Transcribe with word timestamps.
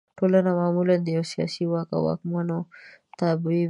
ټولنه 0.17 0.49
معمولا 0.59 0.95
د 1.01 1.07
یوه 1.15 1.25
سیاسي 1.33 1.63
واک 1.67 1.87
او 1.95 2.01
واکمنو 2.07 2.57
تابع 3.19 3.41
وي. 3.51 3.59